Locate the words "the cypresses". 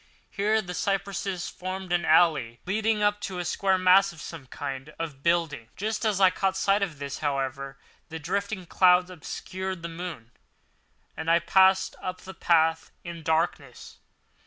0.63-1.47